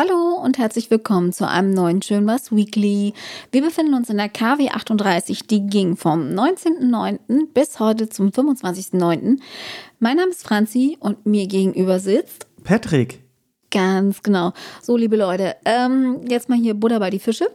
Hallo 0.00 0.40
und 0.40 0.58
herzlich 0.58 0.92
willkommen 0.92 1.32
zu 1.32 1.48
einem 1.48 1.72
neuen 1.72 2.02
Schön 2.02 2.24
was 2.28 2.54
Weekly. 2.54 3.14
Wir 3.50 3.62
befinden 3.62 3.94
uns 3.94 4.08
in 4.08 4.16
der 4.16 4.28
KW 4.28 4.68
38, 4.68 5.48
die 5.48 5.66
ging 5.66 5.96
vom 5.96 6.20
19.09. 6.20 7.48
bis 7.52 7.80
heute 7.80 8.08
zum 8.08 8.28
25.09. 8.28 9.40
Mein 9.98 10.16
Name 10.18 10.30
ist 10.30 10.44
Franzi 10.44 10.96
und 11.00 11.26
mir 11.26 11.48
gegenüber 11.48 11.98
sitzt 11.98 12.46
Patrick. 12.62 13.18
Ganz 13.72 14.22
genau. 14.22 14.52
So, 14.80 14.96
liebe 14.96 15.16
Leute, 15.16 15.56
ähm, 15.64 16.20
jetzt 16.28 16.48
mal 16.48 16.58
hier 16.58 16.74
Butter 16.74 17.00
bei 17.00 17.10
die 17.10 17.18
Fische. 17.18 17.48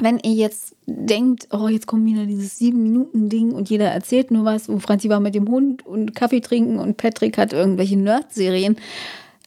Wenn 0.00 0.18
ihr 0.20 0.32
jetzt 0.32 0.74
denkt, 0.86 1.48
oh, 1.50 1.68
jetzt 1.68 1.86
kommt 1.86 2.06
wieder 2.06 2.24
dieses 2.24 2.56
sieben 2.56 2.82
Minuten 2.82 3.28
Ding 3.28 3.52
und 3.52 3.68
jeder 3.68 3.90
erzählt 3.90 4.30
nur 4.30 4.46
was, 4.46 4.70
wo 4.70 4.78
Franzi 4.78 5.10
war 5.10 5.20
mit 5.20 5.34
dem 5.34 5.50
Hund 5.50 5.84
und 5.84 6.14
Kaffee 6.14 6.40
trinken 6.40 6.78
und 6.78 6.96
Patrick 6.96 7.36
hat 7.36 7.52
irgendwelche 7.52 7.98
Nerd-Serien. 7.98 8.76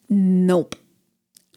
Nope 0.08 0.78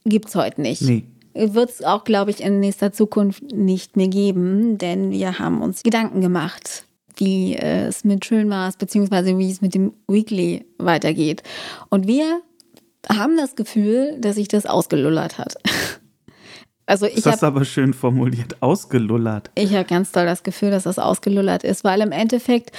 gibt's 0.05 0.35
heute 0.35 0.61
nicht. 0.61 0.83
Nee. 0.83 1.05
Wird 1.35 1.71
es 1.71 1.83
auch, 1.83 2.05
glaube 2.05 2.31
ich, 2.31 2.41
in 2.41 2.61
nächster 2.61 2.93
Zukunft 2.93 3.43
nicht 3.53 3.97
mehr 3.97 4.09
geben, 4.09 4.79
denn 4.79 5.11
wir 5.11 5.39
haben 5.41 5.63
uns 5.63 5.83
Gedanken 5.83 6.21
gemacht, 6.21 6.85
wie 7.17 7.55
äh, 7.55 7.87
es 7.87 8.05
mit 8.05 8.25
Schönmaß 8.25 8.77
beziehungsweise 8.77 9.37
wie 9.39 9.51
es 9.51 9.61
mit 9.61 9.75
dem 9.75 9.93
Weekly 10.07 10.65
weitergeht. 10.79 11.43
Und 11.89 12.07
wir 12.07 12.41
haben 13.09 13.37
das 13.37 13.57
Gefühl, 13.57 14.17
dass 14.21 14.37
sich 14.37 14.49
das 14.49 14.67
ausgelullert 14.67 15.39
hat. 15.39 15.57
Also 16.87 17.07
ich 17.07 17.23
das 17.23 17.37
ist 17.37 17.45
aber 17.45 17.65
schön 17.65 17.95
formuliert, 17.95 18.61
ausgelullert. 18.61 19.51
Ich 19.55 19.73
habe 19.73 19.87
ganz 19.87 20.13
doll 20.13 20.27
das 20.27 20.43
Gefühl, 20.43 20.71
dass 20.71 20.83
das 20.83 20.99
ausgelullert 20.99 21.65
ist, 21.65 21.83
weil 21.83 22.03
im 22.03 22.13
Endeffekt, 22.13 22.73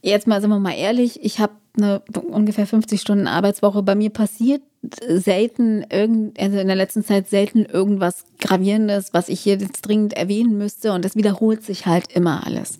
jetzt 0.00 0.26
mal 0.26 0.40
sind 0.40 0.48
wir 0.48 0.58
mal 0.58 0.72
ehrlich, 0.72 1.22
ich 1.22 1.40
habe 1.40 1.52
eine 1.76 2.02
ungefähr 2.30 2.66
50 2.66 3.00
Stunden 3.00 3.26
Arbeitswoche. 3.26 3.82
Bei 3.82 3.94
mir 3.94 4.10
passiert 4.10 4.62
selten 5.08 5.84
irgend, 5.90 6.38
also 6.40 6.58
in 6.58 6.66
der 6.66 6.76
letzten 6.76 7.04
Zeit 7.04 7.28
selten 7.28 7.64
irgendwas 7.64 8.24
Gravierendes, 8.38 9.12
was 9.12 9.28
ich 9.28 9.40
hier 9.40 9.56
jetzt 9.56 9.82
dringend 9.82 10.14
erwähnen 10.14 10.56
müsste. 10.56 10.92
Und 10.92 11.04
das 11.04 11.16
wiederholt 11.16 11.62
sich 11.62 11.86
halt 11.86 12.12
immer 12.12 12.46
alles. 12.46 12.78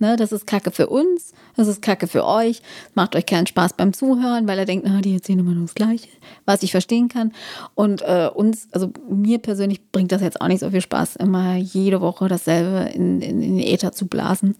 Ne, 0.00 0.16
das 0.16 0.32
ist 0.32 0.46
Kacke 0.46 0.72
für 0.72 0.88
uns, 0.88 1.34
das 1.56 1.68
ist 1.68 1.80
Kacke 1.80 2.08
für 2.08 2.26
euch. 2.26 2.62
Macht 2.94 3.14
euch 3.14 3.26
keinen 3.26 3.46
Spaß 3.46 3.74
beim 3.74 3.92
Zuhören, 3.92 4.48
weil 4.48 4.58
er 4.58 4.64
denkt, 4.64 4.88
ah, 4.88 5.00
die 5.00 5.14
erzählen 5.14 5.38
immer 5.38 5.52
nur 5.52 5.66
das 5.66 5.76
Gleiche, 5.76 6.08
was 6.46 6.64
ich 6.64 6.72
verstehen 6.72 7.08
kann. 7.08 7.32
Und 7.76 8.02
äh, 8.02 8.28
uns, 8.34 8.66
also 8.72 8.92
mir 9.08 9.38
persönlich 9.38 9.92
bringt 9.92 10.10
das 10.10 10.20
jetzt 10.20 10.40
auch 10.40 10.48
nicht 10.48 10.60
so 10.60 10.70
viel 10.70 10.80
Spaß, 10.80 11.16
immer 11.16 11.54
jede 11.56 12.00
Woche 12.00 12.26
dasselbe 12.26 12.90
in, 12.92 13.20
in, 13.20 13.40
in 13.40 13.58
den 13.58 13.66
Äther 13.66 13.92
zu 13.92 14.06
blasen. 14.08 14.56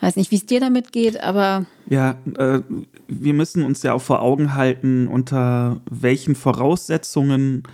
Weiß 0.00 0.16
nicht, 0.16 0.30
wie 0.30 0.36
es 0.36 0.46
dir 0.46 0.60
damit 0.60 0.92
geht, 0.92 1.20
aber. 1.22 1.66
Ja, 1.88 2.16
äh, 2.36 2.60
wir 3.08 3.34
müssen 3.34 3.64
uns 3.64 3.82
ja 3.82 3.94
auch 3.94 4.02
vor 4.02 4.22
Augen 4.22 4.54
halten, 4.54 5.08
unter 5.08 5.80
welchen 5.90 6.34
Voraussetzungen 6.34 7.64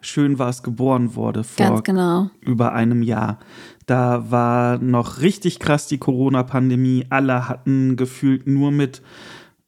schön 0.00 0.38
war 0.38 0.48
es 0.48 0.62
geboren 0.62 1.14
wurde 1.14 1.44
vor 1.44 1.82
genau. 1.82 2.28
über 2.40 2.72
einem 2.72 3.02
Jahr. 3.02 3.38
Da 3.86 4.30
war 4.30 4.78
noch 4.78 5.20
richtig 5.20 5.58
krass 5.58 5.86
die 5.86 5.98
Corona-Pandemie. 5.98 7.06
Alle 7.10 7.48
hatten 7.48 7.96
gefühlt 7.96 8.46
nur 8.46 8.70
mit 8.72 9.02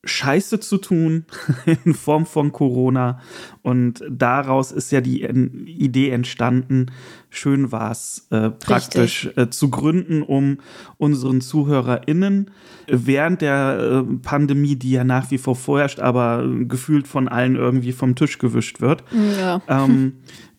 Scheiße 0.05 0.61
zu 0.61 0.79
tun 0.79 1.25
in 1.85 1.95
Form 1.95 2.27
von 2.27 2.53
Corona. 2.53 3.21
Und 3.63 4.05
daraus 4.11 4.73
ist 4.73 4.93
ja 4.93 5.01
die 5.01 5.25
Idee 5.25 6.11
entstanden, 6.11 6.87
schön 7.31 7.73
war 7.73 7.91
es 7.91 8.27
äh, 8.31 8.51
praktisch 8.51 9.31
äh, 9.37 9.51
zu 9.51 9.71
gründen, 9.71 10.23
um 10.23 10.59
unseren 10.99 11.41
ZuhörerInnen 11.41 12.51
während 12.87 13.41
der 13.41 14.05
äh, 14.09 14.15
Pandemie, 14.23 14.77
die 14.77 14.91
ja 14.91 15.05
nach 15.05 15.31
wie 15.31 15.39
vor 15.39 15.57
vorherrscht, 15.57 16.01
aber 16.01 16.47
gefühlt 16.69 17.09
von 17.09 17.29
allen 17.29 17.57
irgendwie 17.57 17.93
vom 17.93 18.15
Tisch 18.15 18.39
gewischt 18.39 18.81
wird, 18.81 19.05
ja. 19.39 19.63
ähm, 19.69 20.15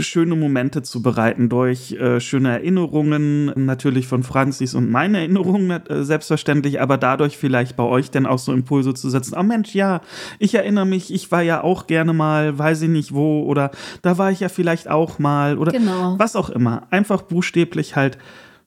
schöne 0.00 0.34
Momente 0.34 0.82
zu 0.82 1.02
bereiten 1.02 1.50
durch 1.50 1.92
äh, 1.92 2.20
schöne 2.20 2.50
Erinnerungen, 2.50 3.52
natürlich 3.66 4.06
von 4.06 4.22
Franzis 4.22 4.74
und 4.74 4.90
meine 4.90 5.18
Erinnerungen 5.18 5.70
äh, 5.70 6.04
selbstverständlich, 6.04 6.80
aber 6.80 6.96
dadurch 6.96 7.36
vielleicht 7.36 7.76
bei 7.76 7.84
euch 7.84 8.10
dann 8.10 8.24
auch 8.24 8.38
so 8.38 8.52
Impulse 8.52 8.94
zu 8.94 9.10
setzen. 9.10 9.34
Oh 9.38 9.42
Mensch, 9.42 9.74
ja, 9.74 10.00
ich 10.38 10.54
erinnere 10.54 10.86
mich, 10.86 11.12
ich 11.12 11.30
war 11.30 11.42
ja 11.42 11.62
auch 11.62 11.86
gerne 11.86 12.14
mal, 12.14 12.58
weiß 12.58 12.82
ich 12.82 12.88
nicht 12.88 13.12
wo, 13.12 13.42
oder 13.42 13.70
da 14.00 14.16
war 14.16 14.30
ich 14.30 14.40
ja 14.40 14.48
vielleicht 14.48 14.88
auch 14.88 15.18
mal, 15.18 15.58
oder 15.58 15.72
genau. 15.72 16.18
was 16.18 16.34
auch 16.34 16.48
immer. 16.48 16.86
Einfach 16.90 17.22
buchstäblich 17.22 17.94
halt 17.94 18.16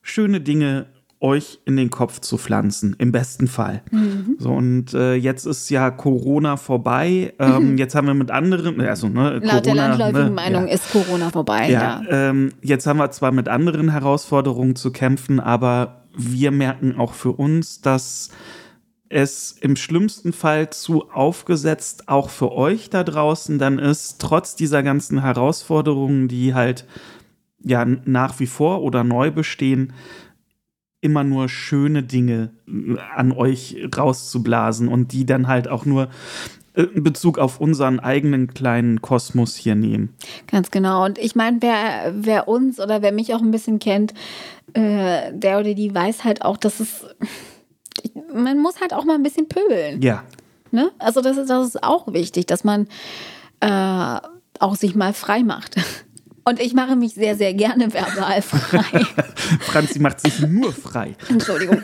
schöne 0.02 0.40
Dinge 0.40 0.86
euch 1.22 1.60
in 1.64 1.76
den 1.76 1.90
Kopf 1.90 2.20
zu 2.20 2.36
pflanzen, 2.36 2.96
im 2.98 3.12
besten 3.12 3.46
Fall. 3.46 3.82
Mhm. 3.90 4.36
So, 4.38 4.50
und 4.50 4.92
äh, 4.92 5.14
jetzt 5.14 5.46
ist 5.46 5.70
ja 5.70 5.90
Corona 5.90 6.56
vorbei. 6.56 7.32
Ähm, 7.38 7.72
mhm. 7.72 7.78
Jetzt 7.78 7.94
haben 7.94 8.06
wir 8.06 8.14
mit 8.14 8.30
anderen, 8.30 8.80
also 8.80 9.08
ne, 9.08 9.34
Laut 9.34 9.42
Corona, 9.42 9.60
der 9.60 9.74
landläufigen 9.74 10.24
ne, 10.24 10.30
Meinung 10.30 10.66
ja. 10.66 10.74
ist 10.74 10.90
Corona 10.92 11.30
vorbei. 11.30 11.70
Ja, 11.70 12.02
ja. 12.02 12.30
Ähm, 12.30 12.52
jetzt 12.62 12.86
haben 12.86 12.98
wir 12.98 13.10
zwar 13.12 13.32
mit 13.32 13.48
anderen 13.48 13.90
Herausforderungen 13.90 14.76
zu 14.76 14.90
kämpfen, 14.90 15.40
aber 15.40 16.06
wir 16.16 16.50
merken 16.50 16.96
auch 16.96 17.14
für 17.14 17.32
uns, 17.32 17.80
dass 17.80 18.30
es 19.08 19.52
im 19.60 19.76
schlimmsten 19.76 20.32
Fall 20.32 20.70
zu 20.70 21.10
aufgesetzt 21.10 22.08
auch 22.08 22.30
für 22.30 22.52
euch 22.52 22.90
da 22.90 23.04
draußen 23.04 23.58
dann 23.58 23.78
ist, 23.78 24.20
trotz 24.20 24.56
dieser 24.56 24.82
ganzen 24.82 25.20
Herausforderungen, 25.20 26.28
die 26.28 26.54
halt 26.54 26.86
ja 27.62 27.84
nach 27.84 28.40
wie 28.40 28.46
vor 28.46 28.82
oder 28.82 29.04
neu 29.04 29.30
bestehen, 29.30 29.92
immer 31.02 31.24
nur 31.24 31.50
schöne 31.50 32.02
Dinge 32.02 32.50
äh, 32.66 32.96
an 33.14 33.32
euch 33.32 33.76
rauszublasen 33.94 34.88
und 34.88 35.12
die 35.12 35.26
dann 35.26 35.48
halt 35.48 35.68
auch 35.68 35.84
nur 35.84 36.08
äh, 36.74 36.84
in 36.84 37.02
Bezug 37.02 37.38
auf 37.38 37.60
unseren 37.60 38.00
eigenen 38.00 38.54
kleinen 38.54 39.02
Kosmos 39.02 39.56
hier 39.56 39.74
nehmen. 39.74 40.14
Ganz 40.46 40.70
genau. 40.70 41.04
Und 41.04 41.18
ich 41.18 41.34
meine, 41.34 41.60
wer, 41.60 42.14
wer 42.16 42.48
uns 42.48 42.80
oder 42.80 43.02
wer 43.02 43.12
mich 43.12 43.34
auch 43.34 43.42
ein 43.42 43.50
bisschen 43.50 43.78
kennt, 43.78 44.14
äh, 44.72 45.32
der 45.32 45.58
oder 45.60 45.74
die 45.74 45.94
weiß 45.94 46.24
halt 46.24 46.42
auch, 46.42 46.56
dass 46.56 46.80
es. 46.80 47.04
Man 48.32 48.58
muss 48.58 48.80
halt 48.80 48.94
auch 48.94 49.04
mal 49.04 49.14
ein 49.14 49.22
bisschen 49.22 49.48
pöbeln. 49.48 50.00
Ja. 50.00 50.24
Ne? 50.70 50.90
Also, 50.98 51.20
das 51.20 51.36
ist, 51.36 51.50
das 51.50 51.66
ist 51.66 51.82
auch 51.82 52.10
wichtig, 52.12 52.46
dass 52.46 52.64
man 52.64 52.86
äh, 53.60 54.16
auch 54.58 54.76
sich 54.76 54.94
mal 54.94 55.12
frei 55.12 55.42
macht. 55.42 55.76
Und 56.44 56.60
ich 56.60 56.74
mache 56.74 56.96
mich 56.96 57.14
sehr, 57.14 57.36
sehr 57.36 57.54
gerne 57.54 57.92
verbal 57.92 58.42
frei. 58.42 59.04
Franzi 59.60 60.00
macht 60.00 60.20
sich 60.20 60.40
nur 60.40 60.72
frei. 60.72 61.14
Entschuldigung. 61.28 61.82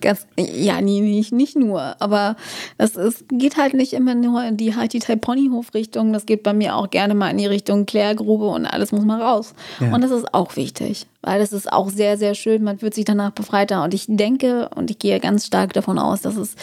Ganz, 0.00 0.26
ja, 0.38 0.80
nee, 0.80 1.00
nicht, 1.00 1.32
nicht 1.32 1.56
nur. 1.56 1.96
Aber 2.00 2.36
es 2.78 2.94
ist, 2.94 3.24
geht 3.28 3.56
halt 3.56 3.74
nicht 3.74 3.94
immer 3.94 4.14
nur 4.14 4.44
in 4.44 4.56
die 4.56 4.76
Haiti-Tai-Ponyhof-Richtung. 4.76 6.12
Das 6.12 6.24
geht 6.24 6.44
bei 6.44 6.52
mir 6.52 6.76
auch 6.76 6.88
gerne 6.90 7.14
mal 7.14 7.30
in 7.30 7.38
die 7.38 7.46
Richtung 7.46 7.84
Klärgrube 7.84 8.46
und 8.46 8.64
alles 8.64 8.92
muss 8.92 9.04
mal 9.04 9.20
raus. 9.20 9.54
Ja. 9.80 9.92
Und 9.92 10.04
das 10.04 10.12
ist 10.12 10.32
auch 10.32 10.54
wichtig, 10.54 11.06
weil 11.22 11.40
es 11.40 11.52
ist 11.52 11.72
auch 11.72 11.90
sehr, 11.90 12.16
sehr 12.18 12.36
schön. 12.36 12.62
Man 12.62 12.78
fühlt 12.78 12.94
sich 12.94 13.04
danach 13.04 13.32
befreiter. 13.32 13.82
Und 13.82 13.92
ich 13.92 14.06
denke 14.08 14.68
und 14.74 14.88
ich 14.90 15.00
gehe 15.00 15.18
ganz 15.18 15.46
stark 15.46 15.72
davon 15.72 15.98
aus, 15.98 16.22
dass 16.22 16.36
es 16.36 16.54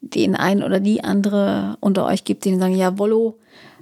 den 0.00 0.34
einen 0.34 0.64
oder 0.64 0.80
die 0.80 1.04
andere 1.04 1.76
unter 1.80 2.04
euch 2.04 2.24
gibt, 2.24 2.44
die 2.44 2.56
sagen, 2.56 2.74
ja, 2.74 2.98
Wollo, 2.98 3.38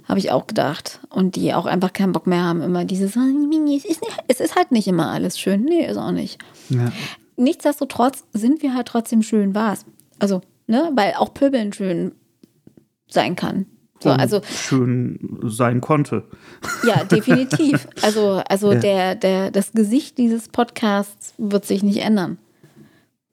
habe 0.07 0.19
ich 0.19 0.31
auch 0.31 0.47
gedacht. 0.47 0.99
Und 1.09 1.35
die 1.35 1.53
auch 1.53 1.65
einfach 1.65 1.93
keinen 1.93 2.13
Bock 2.13 2.27
mehr 2.27 2.43
haben, 2.43 2.61
immer 2.61 2.85
dieses, 2.85 3.15
es 3.15 3.85
ist, 3.85 4.01
es 4.27 4.39
ist 4.39 4.55
halt 4.55 4.71
nicht 4.71 4.87
immer 4.87 5.11
alles 5.11 5.39
schön. 5.39 5.63
Nee, 5.63 5.85
ist 5.85 5.97
auch 5.97 6.11
nicht. 6.11 6.39
Ja. 6.69 6.91
Nichtsdestotrotz 7.37 8.23
sind 8.33 8.61
wir 8.61 8.73
halt 8.73 8.87
trotzdem 8.87 9.21
schön 9.21 9.55
was. 9.55 9.85
Also, 10.19 10.41
ne, 10.67 10.91
weil 10.95 11.13
auch 11.15 11.33
Pöbeln 11.33 11.73
schön 11.73 12.13
sein 13.07 13.35
kann. 13.35 13.65
So, 13.99 14.09
also 14.09 14.41
schön 14.43 15.39
sein 15.43 15.81
konnte. 15.81 16.25
Ja, 16.85 17.03
definitiv. 17.03 17.87
Also, 18.01 18.41
also 18.47 18.73
ja. 18.73 18.79
der, 18.79 19.15
der, 19.15 19.51
das 19.51 19.71
Gesicht 19.71 20.17
dieses 20.17 20.49
Podcasts 20.49 21.33
wird 21.37 21.65
sich 21.65 21.81
nicht 21.81 21.99
ändern. 21.99 22.37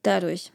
Dadurch. 0.03 0.53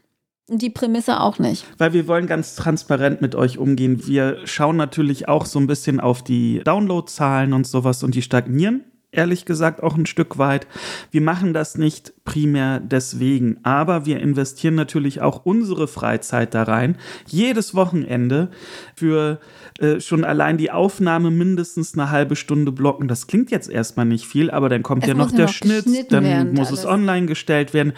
Die 0.49 0.69
Prämisse 0.69 1.19
auch 1.19 1.39
nicht. 1.39 1.65
Weil 1.77 1.91
wir 1.91 2.07
wollen 2.07 2.25
ganz 2.25 2.55
transparent 2.55 3.21
mit 3.21 3.35
euch 3.35 3.57
umgehen. 3.57 4.07
Wir 4.07 4.37
schauen 4.45 4.77
natürlich 4.77 5.27
auch 5.27 5.45
so 5.45 5.59
ein 5.59 5.67
bisschen 5.67 5.99
auf 5.99 6.23
die 6.23 6.61
Downloadzahlen 6.63 7.51
und 7.51 7.67
sowas 7.67 8.01
und 8.01 8.15
die 8.15 8.21
stagnieren, 8.21 8.85
ehrlich 9.11 9.43
gesagt, 9.43 9.83
auch 9.83 9.97
ein 9.97 10.05
Stück 10.05 10.37
weit. 10.37 10.67
Wir 11.11 11.19
machen 11.19 11.53
das 11.53 11.77
nicht 11.77 12.13
primär 12.23 12.79
deswegen, 12.79 13.57
aber 13.63 14.05
wir 14.05 14.21
investieren 14.21 14.75
natürlich 14.75 15.21
auch 15.21 15.45
unsere 15.45 15.87
Freizeit 15.87 16.53
da 16.53 16.63
rein. 16.63 16.97
Jedes 17.25 17.75
Wochenende 17.75 18.49
für 18.95 19.39
äh, 19.79 19.99
schon 19.99 20.23
allein 20.23 20.57
die 20.57 20.71
Aufnahme 20.71 21.29
mindestens 21.29 21.93
eine 21.93 22.09
halbe 22.09 22.37
Stunde 22.37 22.71
blocken. 22.71 23.09
Das 23.09 23.27
klingt 23.27 23.51
jetzt 23.51 23.69
erstmal 23.69 24.05
nicht 24.05 24.25
viel, 24.25 24.49
aber 24.49 24.69
dann 24.69 24.83
kommt 24.83 25.03
es 25.03 25.09
ja 25.09 25.13
noch 25.13 25.31
der 25.31 25.47
noch 25.47 25.53
Schnitt, 25.53 26.11
dann 26.11 26.53
muss 26.53 26.69
alles. 26.69 26.79
es 26.81 26.85
online 26.85 27.25
gestellt 27.25 27.73
werden 27.73 27.93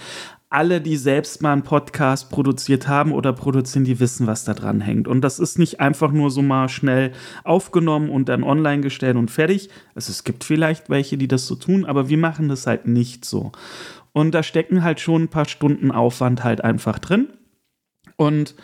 alle, 0.50 0.82
die 0.82 0.98
selbst 0.98 1.44
mal 1.44 1.54
einen 1.54 1.64
Podcast 1.64 2.32
produziert 2.32 2.88
haben 2.88 3.12
oder 3.12 3.34
produzieren, 3.34 3.86
die 3.86 4.00
wissen, 4.00 4.26
was 4.26 4.46
da 4.46 4.56
dran 4.56 4.82
hängt. 4.82 5.08
Und 5.08 5.22
das 5.22 5.38
ist 5.38 5.60
nicht 5.60 5.80
einfach 5.80 6.12
nur 6.12 6.32
so 6.32 6.42
mal 6.42 6.70
schnell 6.70 7.12
aufgenommen 7.44 8.10
und 8.10 8.30
dann 8.30 8.44
online 8.44 8.82
gestellt 8.82 9.16
und 9.16 9.30
fertig. 9.30 9.70
Also 9.94 10.10
es 10.10 10.24
gibt 10.24 10.44
vielleicht 10.44 10.90
welche, 10.90 11.18
die 11.18 11.28
das 11.28 11.46
so 11.46 11.56
tun, 11.56 11.86
aber 11.86 12.10
wir 12.10 12.18
machen 12.18 12.50
das 12.50 12.66
halt 12.66 12.88
nicht 12.88 13.26
so. 13.26 13.52
Und 14.12 14.32
da 14.32 14.42
stecken 14.42 14.84
halt 14.84 15.00
schon 15.00 15.24
ein 15.24 15.28
paar 15.30 15.48
Stunden 15.48 15.92
Aufwand 15.92 16.44
halt 16.44 16.64
einfach 16.64 16.98
drin. 16.98 17.30
Und 18.18 18.56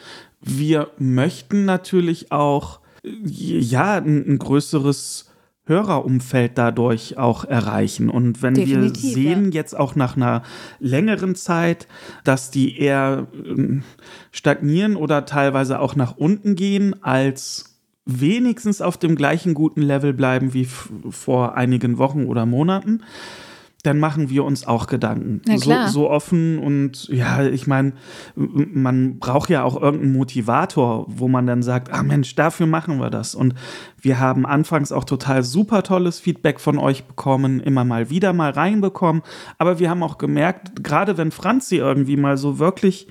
wir 0.42 0.90
möchten 0.98 1.66
natürlich 1.66 2.32
auch, 2.32 2.80
ja, 3.04 3.98
ein, 3.98 4.28
ein 4.28 4.40
größeres 4.40 5.32
Hörerumfeld 5.68 6.58
dadurch 6.58 7.18
auch 7.18 7.44
erreichen. 7.44 8.10
Und 8.10 8.42
wenn 8.44 8.54
Definitiv, 8.54 9.04
wir 9.04 9.14
sehen 9.14 9.46
ja. 9.46 9.52
jetzt 9.52 9.76
auch 9.78 9.96
nach 9.96 10.16
einer 10.16 10.44
längeren 10.80 11.36
Zeit, 11.36 11.88
dass 12.24 12.52
die 12.52 12.80
eher 12.80 13.28
ähm, 13.34 13.84
stagnieren 14.32 14.96
oder 14.96 15.26
teilweise 15.26 15.80
auch 15.80 15.96
nach 15.96 16.18
unten 16.18 16.56
gehen, 16.56 17.02
als 17.04 17.76
wenigstens 18.06 18.82
auf 18.82 18.98
dem 18.98 19.16
gleichen 19.16 19.56
guten 19.56 19.82
Level 19.82 20.14
bleiben 20.14 20.54
wie 20.54 20.68
vor 21.10 21.56
einigen 21.56 21.98
Wochen 21.98 22.26
oder 22.26 22.46
Monaten, 22.46 23.02
dann 23.86 24.00
machen 24.00 24.30
wir 24.30 24.44
uns 24.44 24.66
auch 24.66 24.88
Gedanken. 24.88 25.42
So, 25.58 25.74
so 25.88 26.10
offen 26.10 26.60
und 26.60 27.08
ja, 27.10 27.44
ich 27.46 27.68
meine, 27.68 27.94
man 28.36 29.20
braucht 29.20 29.50
ja 29.50 29.64
auch 29.64 29.82
irgendeinen 29.82 30.14
Motivator, 30.14 31.06
wo 31.08 31.28
man 31.28 31.46
dann 31.48 31.64
sagt, 31.64 31.94
ah 31.94 32.04
Mensch, 32.04 32.36
dafür 32.36 32.68
machen 32.68 33.00
wir 33.00 33.10
das. 33.10 33.36
Und 33.36 33.54
wir 34.02 34.20
haben 34.20 34.46
anfangs 34.46 34.92
auch 34.92 35.04
total 35.04 35.44
super 35.44 35.84
tolles 35.84 36.20
Feedback 36.20 36.60
von 36.60 36.78
euch 36.78 37.06
bekommen, 37.06 37.60
immer 37.60 37.84
mal 37.84 38.10
wieder 38.10 38.34
mal 38.34 38.52
reinbekommen. 38.52 39.22
Aber 39.58 39.80
wir 39.80 39.90
haben 39.90 40.04
auch 40.04 40.18
gemerkt, 40.18 40.84
gerade 40.84 41.18
wenn 41.18 41.32
Franzi 41.32 41.78
irgendwie 41.78 42.18
mal 42.18 42.38
so 42.38 42.60
wirklich 42.60 43.08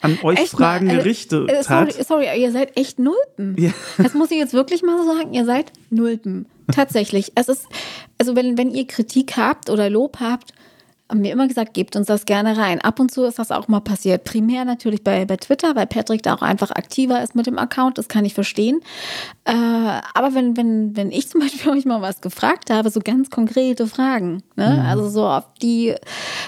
an 0.00 0.18
euch 0.22 0.38
Echt 0.38 0.50
Fragen 0.52 0.86
mal, 0.86 0.94
äh, 0.94 0.96
gerichtet 0.98 1.50
äh, 1.50 1.62
sorry, 1.62 1.92
hat. 1.92 2.06
sorry, 2.06 2.40
ihr 2.40 2.52
seid 2.52 2.76
echt 2.76 2.98
Nulpen. 2.98 3.56
Ja. 3.58 3.70
Das 3.96 4.14
muss 4.14 4.30
ich 4.30 4.38
jetzt 4.38 4.52
wirklich 4.52 4.82
mal 4.82 4.96
so 4.98 5.12
sagen. 5.12 5.34
Ihr 5.34 5.44
seid 5.44 5.72
Nulpen. 5.90 6.46
Tatsächlich. 6.72 7.32
Es 7.34 7.48
ist, 7.48 7.66
also 8.18 8.36
wenn, 8.36 8.58
wenn 8.58 8.70
ihr 8.70 8.86
Kritik 8.86 9.36
habt 9.36 9.70
oder 9.70 9.90
Lob 9.90 10.18
habt, 10.20 10.52
haben 11.10 11.22
wir 11.22 11.32
immer 11.32 11.48
gesagt, 11.48 11.72
gebt 11.72 11.96
uns 11.96 12.06
das 12.06 12.26
gerne 12.26 12.56
rein. 12.58 12.82
Ab 12.82 13.00
und 13.00 13.10
zu 13.10 13.24
ist 13.24 13.38
das 13.38 13.50
auch 13.50 13.66
mal 13.66 13.80
passiert. 13.80 14.24
Primär 14.24 14.66
natürlich 14.66 15.02
bei, 15.02 15.24
bei 15.24 15.36
Twitter, 15.36 15.74
weil 15.74 15.86
Patrick 15.86 16.22
da 16.22 16.34
auch 16.34 16.42
einfach 16.42 16.70
aktiver 16.70 17.22
ist 17.22 17.34
mit 17.34 17.46
dem 17.46 17.58
Account. 17.58 17.96
Das 17.96 18.08
kann 18.08 18.26
ich 18.26 18.34
verstehen. 18.34 18.80
Äh, 19.44 19.52
aber 19.52 20.34
wenn, 20.34 20.56
wenn, 20.56 20.96
wenn 20.96 21.10
ich 21.10 21.28
zum 21.28 21.40
Beispiel 21.40 21.72
euch 21.72 21.86
mal 21.86 22.02
was 22.02 22.20
gefragt 22.20 22.70
habe, 22.70 22.90
so 22.90 23.00
ganz 23.00 23.30
konkrete 23.30 23.86
Fragen, 23.86 24.42
ne? 24.56 24.84
also 24.86 25.08
so 25.08 25.26
auf 25.26 25.44
die, 25.62 25.94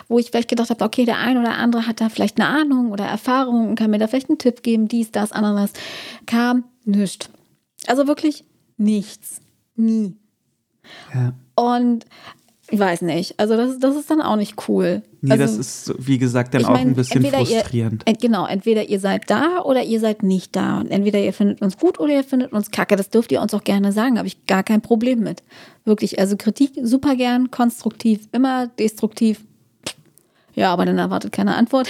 wo 0.09 0.19
ich 0.19 0.31
vielleicht 0.31 0.51
gedacht 0.51 0.69
habe, 0.69 0.85
okay, 0.85 1.07
der 1.07 1.19
ein 1.19 1.39
oder 1.39 1.55
andere 1.55 1.87
hat 1.87 2.03
da 2.03 2.11
vielleicht 2.11 2.39
eine 2.39 2.49
Ahnung 2.49 2.93
oder 2.93 3.05
Erfahrung 3.05 3.71
und 3.71 3.77
kann 3.77 3.91
mir 3.91 3.99
da 3.99 4.09
vielleicht 4.09 4.29
einen 4.29 4.39
Tipp 4.39 4.63
geben, 4.63 4.89
dies, 4.89 5.11
das, 5.11 5.33
anderes, 5.33 5.73
kam 6.27 6.65
nichts. 6.85 7.31
Also 7.87 8.07
wirklich 8.07 8.45
nichts. 8.77 9.41
Nie. 9.75 10.17
Ja. 11.15 11.33
Und 11.55 12.05
weiß 12.79 13.03
nicht. 13.03 13.39
Also 13.39 13.57
das, 13.57 13.79
das 13.79 13.97
ist 13.97 14.11
dann 14.11 14.21
auch 14.23 14.37
nicht 14.37 14.69
cool. 14.69 15.03
Nee, 15.21 15.33
also, 15.33 15.45
das 15.45 15.57
ist, 15.57 15.95
wie 15.99 16.19
gesagt, 16.19 16.55
dann 16.55 16.65
auch 16.65 16.71
mein, 16.71 16.89
ein 16.89 16.95
bisschen 16.95 17.25
frustrierend. 17.25 18.05
Ihr, 18.07 18.13
ent- 18.13 18.21
genau, 18.21 18.47
entweder 18.47 18.89
ihr 18.89 19.01
seid 19.01 19.29
da 19.29 19.61
oder 19.63 19.83
ihr 19.83 20.01
seid 20.01 20.23
nicht 20.23 20.55
da. 20.55 20.81
Und 20.81 20.91
entweder 20.91 21.19
ihr 21.19 21.33
findet 21.33 21.63
uns 21.63 21.77
gut 21.79 21.99
oder 21.99 22.15
ihr 22.15 22.25
findet 22.25 22.53
uns 22.53 22.71
kacke. 22.71 22.97
Das 22.97 23.11
dürft 23.11 23.33
ihr 23.33 23.43
uns 23.43 23.53
auch 23.55 23.65
gerne 23.65 23.93
sagen. 23.93 24.19
Habe 24.19 24.29
ich 24.29 24.47
gar 24.47 24.63
kein 24.63 24.81
Problem 24.81 25.21
mit. 25.21 25.43
Wirklich. 25.85 26.19
Also 26.19 26.37
Kritik 26.37 26.73
super 26.83 27.17
gern, 27.17 27.51
konstruktiv, 27.51 28.29
immer 28.33 28.69
destruktiv. 28.69 29.41
Ja, 30.55 30.73
aber 30.73 30.85
dann 30.85 30.99
erwartet 30.99 31.33
keine 31.33 31.55
Antwort. 31.55 31.89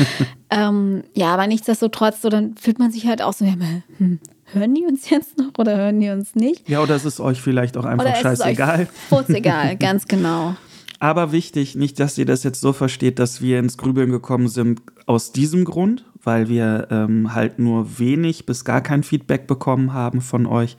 ähm, 0.50 1.02
ja, 1.14 1.34
aber 1.34 1.46
nichtsdestotrotz, 1.46 2.22
so 2.22 2.28
dann 2.28 2.56
fühlt 2.56 2.78
man 2.78 2.90
sich 2.92 3.06
halt 3.06 3.22
auch 3.22 3.32
so, 3.32 3.44
ja, 3.44 3.54
hm, 3.98 4.18
hören 4.52 4.74
die 4.74 4.84
uns 4.84 5.10
jetzt 5.10 5.38
noch 5.38 5.58
oder 5.58 5.76
hören 5.76 6.00
die 6.00 6.10
uns 6.10 6.34
nicht? 6.34 6.68
Ja, 6.68 6.82
oder 6.82 6.94
es 6.94 7.04
ist 7.04 7.20
euch 7.20 7.40
vielleicht 7.40 7.76
auch 7.76 7.84
einfach 7.84 8.04
Oder 8.04 8.12
ist 8.12 8.18
es 8.18 8.22
scheißegal. 8.22 8.88
Furzegal, 9.08 9.76
ganz 9.78 10.06
genau. 10.06 10.54
Aber 10.98 11.32
wichtig, 11.32 11.74
nicht, 11.74 11.98
dass 11.98 12.16
ihr 12.16 12.26
das 12.26 12.44
jetzt 12.44 12.60
so 12.60 12.72
versteht, 12.72 13.18
dass 13.18 13.42
wir 13.42 13.58
ins 13.58 13.76
Grübeln 13.76 14.10
gekommen 14.10 14.46
sind 14.46 14.82
aus 15.06 15.32
diesem 15.32 15.64
Grund, 15.64 16.04
weil 16.22 16.48
wir 16.48 16.86
ähm, 16.90 17.34
halt 17.34 17.58
nur 17.58 17.98
wenig 17.98 18.46
bis 18.46 18.64
gar 18.64 18.80
kein 18.80 19.02
Feedback 19.02 19.48
bekommen 19.48 19.92
haben 19.92 20.20
von 20.20 20.46
euch, 20.46 20.76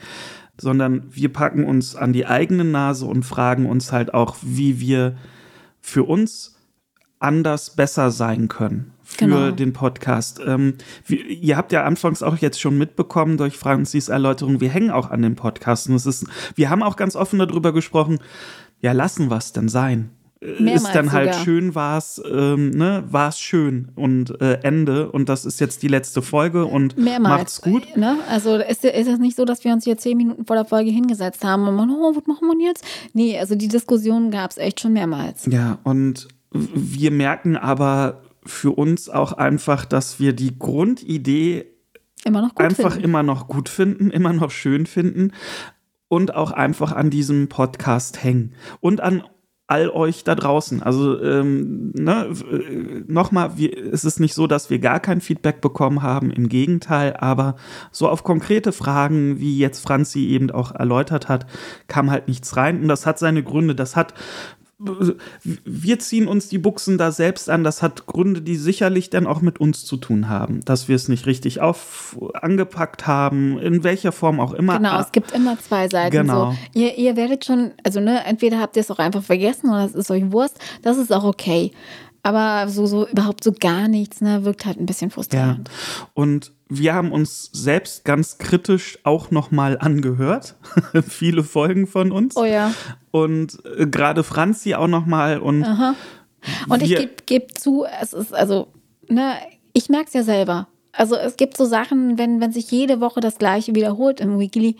sondern 0.60 1.04
wir 1.10 1.32
packen 1.34 1.66
uns 1.66 1.96
an 1.96 2.14
die 2.14 2.26
eigene 2.26 2.64
Nase 2.64 3.06
und 3.06 3.24
fragen 3.24 3.66
uns 3.66 3.92
halt 3.92 4.14
auch, 4.14 4.38
wie 4.42 4.80
wir 4.80 5.18
für 5.82 6.04
uns 6.04 6.56
anders 7.20 7.76
besser 7.76 8.10
sein 8.10 8.48
können 8.48 8.94
für 9.14 9.26
Genau. 9.26 9.52
den 9.52 9.74
Podcast. 9.74 10.40
Ähm, 10.46 10.76
wir, 11.06 11.26
ihr 11.26 11.58
habt 11.58 11.72
ja 11.72 11.84
anfangs 11.84 12.24
auch 12.24 12.38
jetzt 12.38 12.60
schon 12.60 12.78
mitbekommen 12.78 13.38
durch 13.38 13.58
Franzis 13.58 14.10
Erläuterung, 14.10 14.60
wir 14.62 14.70
hängen 14.70 14.92
auch 14.92 15.10
an 15.12 15.22
den 15.22 15.36
Podcasten. 15.36 15.96
Es 15.96 16.06
ist, 16.06 16.26
wir 16.56 16.70
haben 16.70 16.84
auch 16.84 16.96
ganz 16.96 17.16
offen 17.16 17.40
darüber 17.40 17.74
gesprochen, 17.74 18.20
ja, 18.82 18.92
lassen 18.92 19.30
wir 19.30 19.38
es 19.38 19.54
denn 19.54 19.70
sein. 19.70 20.10
Äh, 20.42 20.62
Mehrmals 20.62 20.84
ist 20.84 20.94
dann 20.96 21.12
halt 21.14 21.32
sogar. 21.34 21.46
schön, 21.46 21.74
war 21.76 21.98
es, 21.98 22.22
ähm, 22.30 22.72
ne, 22.72 23.04
war 23.10 23.30
es 23.30 23.40
schön 23.40 23.90
und 23.96 24.42
äh, 24.42 24.60
Ende 24.64 25.10
und 25.10 25.30
das 25.30 25.46
ist 25.46 25.62
jetzt 25.62 25.84
die 25.84 25.88
letzte 25.88 26.22
Folge 26.22 26.66
und 26.66 26.98
Mehrmals. 26.98 27.38
macht's 27.40 27.62
gut. 27.62 27.96
Ne? 27.96 28.18
Also 28.30 28.58
ist, 28.58 28.84
ist 28.84 29.08
es 29.08 29.20
nicht 29.20 29.38
so, 29.38 29.46
dass 29.46 29.64
wir 29.64 29.72
uns 29.72 29.86
hier 29.86 29.98
zehn 29.98 30.18
Minuten 30.18 30.46
vor 30.46 30.58
der 30.58 30.66
Folge 30.66 30.92
hingesetzt 30.92 31.46
haben 31.46 31.66
und 31.68 31.76
man, 31.76 31.90
oh, 31.90 32.14
was 32.14 32.28
machen 32.28 32.48
wir 32.50 32.68
jetzt? 32.68 32.84
Nee, 33.14 33.40
also 33.40 33.56
die 33.56 33.70
Diskussion 33.70 34.32
gab 34.32 34.52
es 34.52 34.58
echt 34.58 34.82
schon 34.82 34.92
mehrmals. 34.92 35.46
Ja, 35.46 35.78
und 35.84 36.28
wir 36.52 37.12
merken 37.12 37.56
aber 37.56 38.22
für 38.46 38.72
uns 38.72 39.10
auch 39.10 39.34
einfach, 39.34 39.86
dass 39.86 40.20
wir 40.20 40.34
die 40.34 40.58
Grundidee 40.58 41.66
Immer 42.26 42.42
noch 42.42 42.56
gut 42.56 42.66
einfach 42.66 42.94
finden. 42.94 43.06
immer 43.06 43.24
noch 43.24 43.48
gut 43.48 43.70
finden, 43.70 44.10
immer 44.10 44.34
noch 44.34 44.52
schön 44.52 44.86
finden 44.86 45.32
und 46.08 46.36
auch 46.36 46.52
einfach 46.52 46.92
an 46.92 47.10
diesem 47.10 47.50
Podcast 47.50 48.24
hängen 48.24 48.54
und 48.80 49.02
an 49.02 49.24
all 49.68 49.90
euch 49.90 50.24
da 50.24 50.36
draußen. 50.36 50.84
Also 50.84 51.22
ähm, 51.22 51.92
ne, 51.96 52.28
äh, 52.52 53.04
nochmal, 53.08 53.52
es 53.92 54.04
ist 54.04 54.20
nicht 54.20 54.34
so, 54.34 54.46
dass 54.46 54.70
wir 54.70 54.80
gar 54.80 55.00
kein 55.00 55.22
Feedback 55.22 55.62
bekommen 55.62 56.02
haben, 56.02 56.32
im 56.32 56.50
Gegenteil, 56.50 57.16
aber 57.18 57.56
so 57.92 58.10
auf 58.10 58.24
konkrete 58.24 58.74
Fragen, 58.74 59.40
wie 59.40 59.58
jetzt 59.58 59.80
Franzi 59.80 60.28
eben 60.28 60.52
auch 60.52 60.76
erläutert 60.76 61.30
hat, 61.30 61.48
kam 61.88 62.12
halt 62.12 62.28
nichts 62.28 62.58
rein 62.58 62.82
und 62.82 62.88
das 62.90 63.06
hat 63.06 63.20
seine 63.20 63.42
Gründe. 63.42 63.74
Das 63.74 63.96
hat 63.96 64.14
wir 64.80 66.00
ziehen 66.00 66.28
uns 66.28 66.50
die 66.50 66.58
Buchsen 66.58 66.98
da 66.98 67.12
selbst 67.12 67.50
an. 67.50 67.64
Das 67.64 67.82
hat 67.82 68.06
Gründe, 68.06 68.42
die 68.42 68.56
sicherlich 68.56 69.10
dann 69.10 69.28
auch 69.28 69.42
mit 69.42 69.60
uns 69.60 69.86
zu 69.86 69.98
tun 69.98 70.30
haben, 70.30 70.62
dass 70.66 70.88
wir 70.88 70.96
es 70.96 71.08
nicht 71.08 71.26
richtig 71.26 71.62
auf 71.62 72.18
angepackt 72.34 73.08
haben, 73.08 73.58
in 73.60 73.84
welcher 73.84 74.12
Form 74.12 74.40
auch 74.40 74.54
immer. 74.54 74.78
Genau, 74.78 75.00
es 75.00 75.12
gibt 75.12 75.32
immer 75.32 75.58
zwei 75.60 75.88
Seiten. 75.88 76.12
Genau. 76.12 76.52
So. 76.52 76.58
Ihr, 76.80 76.98
ihr 76.98 77.16
werdet 77.16 77.46
schon, 77.46 77.72
also 77.84 78.00
ne, 78.00 78.26
entweder 78.26 78.60
habt 78.60 78.76
ihr 78.76 78.82
es 78.82 78.92
auch 78.92 79.00
einfach 79.00 79.24
vergessen 79.24 79.70
oder 79.70 79.86
es 79.86 79.94
ist 79.96 80.12
euch 80.12 80.32
Wurst. 80.32 80.60
Das 80.82 80.98
ist 80.98 81.14
auch 81.14 81.24
okay. 81.24 81.72
Aber 82.24 82.70
so, 82.70 82.86
so 82.86 83.08
überhaupt 83.08 83.44
so 83.44 83.52
gar 83.52 83.88
nichts, 83.88 84.22
ne, 84.22 84.46
wirkt 84.46 84.66
halt 84.66 84.80
ein 84.80 84.86
bisschen 84.86 85.10
Ja. 85.10 85.14
frustrierend. 85.14 85.70
Und 86.14 86.52
wir 86.78 86.94
haben 86.94 87.12
uns 87.12 87.50
selbst 87.54 88.06
ganz 88.06 88.38
kritisch 88.38 89.00
auch 89.04 89.32
nochmal 89.32 89.78
angehört. 89.80 90.56
Viele 91.08 91.44
Folgen 91.44 91.88
von 91.88 92.12
uns. 92.12 92.36
Oh 92.36 92.46
ja. 92.46 92.74
Und 93.12 93.60
äh, 93.78 93.88
gerade 93.88 94.24
Franzi 94.24 94.76
auch 94.76 94.88
nochmal. 94.88 95.40
Und 95.40 95.64
Und 96.68 96.82
ich 96.82 96.96
gebe 96.96 97.14
geb 97.26 97.58
zu, 97.58 97.86
es 98.02 98.14
ist 98.14 98.34
also, 98.34 98.68
ne, 99.08 99.36
ich 99.74 99.90
merke 99.90 100.08
es 100.08 100.14
ja 100.14 100.24
selber. 100.24 100.68
Also 100.92 101.16
es 101.16 101.38
gibt 101.38 101.58
so 101.58 101.66
Sachen, 101.66 102.18
wenn, 102.18 102.40
wenn 102.40 102.52
sich 102.52 102.70
jede 102.70 103.02
Woche 103.02 103.20
das 103.20 103.38
Gleiche 103.38 103.74
wiederholt 103.74 104.20
im 104.20 104.40
Weekly, 104.40 104.76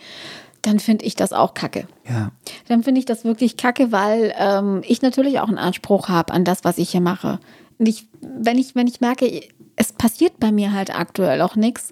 dann 0.62 0.80
finde 0.80 1.06
ich 1.06 1.16
das 1.16 1.34
auch 1.34 1.54
kacke. 1.54 1.88
ja, 2.08 2.32
Dann 2.68 2.84
finde 2.84 3.00
ich 3.00 3.06
das 3.06 3.26
wirklich 3.26 3.58
kacke, 3.58 3.92
weil 3.92 4.34
ähm, 4.38 4.82
ich 4.86 5.02
natürlich 5.02 5.40
auch 5.40 5.50
einen 5.50 5.58
Anspruch 5.58 6.08
habe 6.10 6.34
an 6.34 6.46
das, 6.46 6.64
was 6.64 6.78
ich 6.78 6.92
hier 6.92 7.02
mache. 7.02 7.40
Und 7.84 7.90
ich, 7.90 8.08
wenn 8.22 8.58
ich, 8.58 8.76
wenn 8.76 8.88
ich 8.88 9.02
merke, 9.02 9.42
es 9.76 9.92
passiert 9.92 10.40
bei 10.40 10.54
mir 10.54 10.72
halt 10.72 10.98
aktuell 10.98 11.42
auch 11.42 11.58
nichts, 11.58 11.92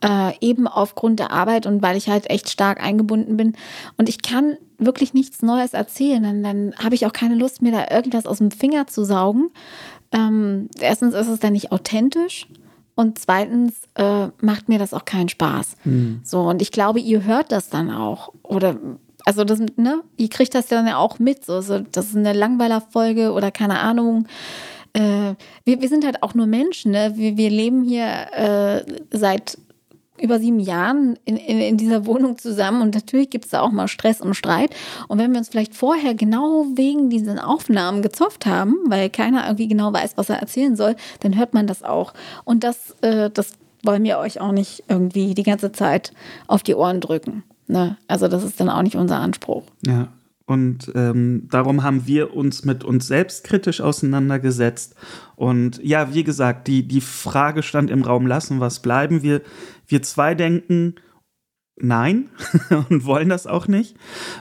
äh, 0.00 0.32
eben 0.40 0.68
aufgrund 0.68 1.18
der 1.18 1.32
Arbeit 1.32 1.66
und 1.66 1.82
weil 1.82 1.96
ich 1.96 2.08
halt 2.08 2.30
echt 2.30 2.50
stark 2.50 2.80
eingebunden 2.80 3.36
bin 3.36 3.54
und 3.96 4.08
ich 4.08 4.22
kann 4.22 4.56
wirklich 4.78 5.12
nichts 5.12 5.42
Neues 5.42 5.74
erzählen, 5.74 6.22
dann, 6.22 6.44
dann 6.44 6.74
habe 6.76 6.94
ich 6.94 7.04
auch 7.04 7.12
keine 7.12 7.34
Lust, 7.34 7.62
mir 7.62 7.72
da 7.72 7.92
irgendwas 7.92 8.26
aus 8.26 8.38
dem 8.38 8.52
Finger 8.52 8.86
zu 8.86 9.04
saugen. 9.04 9.50
Ähm, 10.12 10.68
erstens 10.78 11.14
ist 11.14 11.26
es 11.26 11.40
dann 11.40 11.54
nicht 11.54 11.72
authentisch. 11.72 12.46
Und 12.94 13.18
zweitens 13.18 13.72
äh, 13.96 14.28
macht 14.40 14.68
mir 14.68 14.78
das 14.78 14.94
auch 14.94 15.04
keinen 15.04 15.28
Spaß. 15.28 15.78
So, 16.22 16.42
und 16.42 16.62
ich 16.62 16.70
glaube, 16.70 17.00
ihr 17.00 17.24
hört 17.24 17.50
das 17.50 17.70
dann 17.70 17.90
auch. 17.90 18.32
Oder, 18.44 18.76
also 19.24 19.42
das, 19.42 19.58
ne, 19.58 20.00
ihr 20.16 20.28
kriegt 20.30 20.54
das 20.54 20.68
dann 20.68 20.86
ja 20.86 20.98
auch 20.98 21.18
mit. 21.18 21.44
So, 21.44 21.60
so 21.60 21.80
das 21.80 22.10
ist 22.10 22.16
eine 22.16 22.32
Langweiler-Folge 22.32 23.32
oder 23.32 23.50
keine 23.50 23.80
Ahnung. 23.80 24.28
Äh, 24.94 25.34
wir, 25.64 25.80
wir 25.80 25.88
sind 25.88 26.04
halt 26.04 26.22
auch 26.22 26.34
nur 26.34 26.46
Menschen, 26.46 26.92
ne? 26.92 27.12
Wir, 27.16 27.36
wir 27.36 27.50
leben 27.50 27.82
hier 27.84 28.06
äh, 28.32 28.84
seit 29.10 29.58
über 30.20 30.38
sieben 30.38 30.60
Jahren 30.60 31.18
in, 31.24 31.36
in, 31.36 31.60
in 31.60 31.76
dieser 31.76 32.06
Wohnung 32.06 32.38
zusammen 32.38 32.82
und 32.82 32.94
natürlich 32.94 33.30
gibt 33.30 33.46
es 33.46 33.50
da 33.50 33.60
auch 33.60 33.72
mal 33.72 33.88
Stress 33.88 34.20
und 34.20 34.34
Streit. 34.34 34.70
Und 35.08 35.18
wenn 35.18 35.32
wir 35.32 35.38
uns 35.38 35.48
vielleicht 35.48 35.74
vorher 35.74 36.14
genau 36.14 36.66
wegen 36.76 37.10
diesen 37.10 37.38
Aufnahmen 37.38 38.00
gezofft 38.00 38.46
haben, 38.46 38.76
weil 38.86 39.10
keiner 39.10 39.44
irgendwie 39.44 39.68
genau 39.68 39.92
weiß, 39.92 40.16
was 40.16 40.30
er 40.30 40.36
erzählen 40.36 40.76
soll, 40.76 40.94
dann 41.20 41.36
hört 41.36 41.52
man 41.52 41.66
das 41.66 41.82
auch. 41.82 42.14
Und 42.44 42.62
das, 42.62 42.94
äh, 43.00 43.28
das 43.30 43.54
wollen 43.82 44.04
wir 44.04 44.18
euch 44.18 44.40
auch 44.40 44.52
nicht 44.52 44.84
irgendwie 44.88 45.34
die 45.34 45.42
ganze 45.42 45.72
Zeit 45.72 46.12
auf 46.46 46.62
die 46.62 46.74
Ohren 46.74 47.00
drücken. 47.00 47.42
Ne? 47.66 47.96
Also 48.06 48.28
das 48.28 48.44
ist 48.44 48.60
dann 48.60 48.70
auch 48.70 48.82
nicht 48.82 48.96
unser 48.96 49.16
Anspruch. 49.16 49.64
Ja. 49.84 50.08
Und 50.46 50.92
ähm, 50.94 51.48
darum 51.50 51.82
haben 51.82 52.06
wir 52.06 52.34
uns 52.34 52.64
mit 52.64 52.84
uns 52.84 53.06
selbst 53.06 53.44
kritisch 53.44 53.80
auseinandergesetzt. 53.80 54.94
Und 55.36 55.82
ja, 55.82 56.12
wie 56.12 56.24
gesagt, 56.24 56.68
die, 56.68 56.86
die 56.86 57.00
Frage 57.00 57.62
stand 57.62 57.90
im 57.90 58.02
Raum, 58.02 58.26
lassen 58.26 58.60
was 58.60 58.80
bleiben. 58.80 59.22
Wir, 59.22 59.40
wir 59.86 60.02
zwei 60.02 60.34
denken, 60.34 60.96
nein 61.76 62.28
und 62.90 63.04
wollen 63.04 63.30
das 63.30 63.46
auch 63.46 63.68
nicht, 63.68 63.96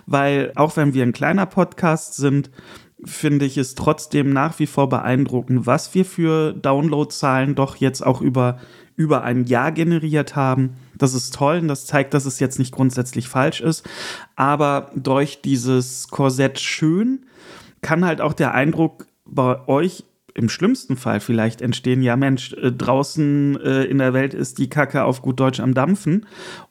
weil 0.05 0.51
auch 0.55 0.75
wenn 0.75 0.93
wir 0.93 1.03
ein 1.03 1.13
kleiner 1.13 1.45
Podcast 1.45 2.15
sind, 2.15 2.51
finde 3.05 3.45
ich 3.45 3.57
es 3.57 3.75
trotzdem 3.75 4.31
nach 4.31 4.60
wie 4.60 4.67
vor 4.67 4.89
beeindruckend, 4.89 5.65
was 5.65 5.93
wir 5.93 6.05
für 6.05 6.53
Downloadzahlen 6.53 7.55
doch 7.55 7.77
jetzt 7.77 8.01
auch 8.05 8.22
über, 8.22 8.60
über 8.95 9.24
ein 9.24 9.45
Jahr 9.45 9.72
generiert 9.72 10.36
haben. 10.36 10.75
Das 10.97 11.13
ist 11.13 11.33
toll 11.33 11.59
und 11.59 11.67
das 11.67 11.85
zeigt, 11.85 12.13
dass 12.13 12.25
es 12.25 12.39
jetzt 12.39 12.59
nicht 12.59 12.73
grundsätzlich 12.73 13.27
falsch 13.27 13.62
ist. 13.62 13.88
Aber 14.35 14.91
durch 14.95 15.41
dieses 15.41 16.07
Korsett 16.07 16.59
schön 16.59 17.25
kann 17.81 18.05
halt 18.05 18.21
auch 18.21 18.33
der 18.33 18.53
Eindruck 18.53 19.07
bei 19.25 19.67
euch 19.67 20.03
im 20.35 20.49
schlimmsten 20.49 20.95
Fall 20.95 21.19
vielleicht 21.19 21.61
entstehen, 21.61 22.01
ja 22.01 22.15
Mensch, 22.15 22.53
äh, 22.53 22.71
draußen 22.71 23.59
äh, 23.61 23.83
in 23.83 23.99
der 23.99 24.13
Welt 24.13 24.33
ist 24.33 24.57
die 24.57 24.69
Kacke 24.69 25.03
auf 25.03 25.21
gut 25.21 25.39
Deutsch 25.39 25.59
am 25.59 25.73
Dampfen 25.73 26.25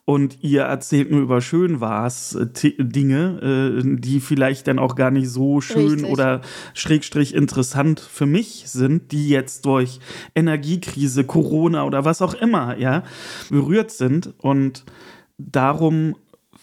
und 0.05 0.39
ihr 0.43 0.63
erzählt 0.63 1.11
nur 1.11 1.21
über 1.21 1.41
Schönwas 1.41 2.35
äh, 2.35 2.73
Dinge, 2.79 3.81
äh, 3.81 3.99
die 3.99 4.21
vielleicht 4.21 4.67
dann 4.67 4.79
auch 4.79 4.97
gar 4.97 5.11
nicht 5.11 5.29
so 5.29 5.61
schön 5.61 5.91
Richtig. 5.91 6.11
oder 6.11 6.41
schrägstrich 6.75 7.35
interessant 7.35 8.01
für 8.01 8.27
mich 8.27 8.65
sind, 8.67 9.13
die 9.13 9.29
jetzt 9.29 9.65
durch 9.65 10.01
Energiekrise, 10.35 11.25
Corona 11.25 11.85
oder 11.85 12.05
was 12.05 12.21
auch 12.21 12.35
immer, 12.35 12.77
ja, 12.79 13.05
berührt 13.49 13.93
sind 13.93 14.35
und 14.39 14.85
darum 15.39 16.17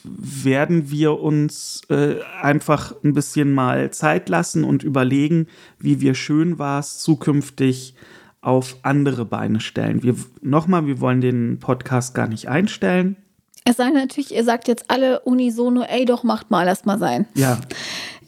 werden 0.04 0.90
wir 0.90 1.20
uns 1.20 1.82
äh, 1.90 2.16
einfach 2.42 2.96
ein 3.04 3.14
bisschen 3.14 3.54
mal 3.54 3.92
Zeit 3.92 4.30
lassen 4.30 4.64
und 4.64 4.84
überlegen, 4.84 5.48
wie 5.78 6.02
wir 6.02 6.16
schön 6.16 6.58
war 6.58 6.80
es 6.80 7.00
zukünftig 7.00 7.96
auf 8.42 8.78
andere 8.84 9.26
Beine 9.26 9.60
stellen. 9.60 10.02
Wir 10.04 10.16
nochmal, 10.42 10.88
wir 10.88 11.02
wollen 11.02 11.22
den 11.22 11.60
Podcast 11.60 12.16
gar 12.16 12.28
nicht 12.28 12.48
einstellen. 12.48 13.18
Es 13.66 13.78
sei 13.78 13.90
natürlich, 13.90 14.34
ihr 14.34 14.46
sagt 14.46 14.68
jetzt 14.68 14.86
alle 14.90 15.20
unisono, 15.22 15.84
ey, 15.84 16.06
doch 16.06 16.24
macht 16.24 16.50
mal, 16.50 16.64
lasst 16.64 16.86
mal 16.86 16.98
sein. 16.98 17.28
Ja. 17.36 17.60